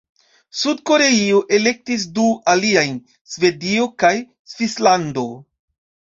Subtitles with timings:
[0.59, 2.97] Sud-Koreio elektis du aliajn:
[3.35, 4.13] Svedio kaj
[4.57, 5.29] Svislando.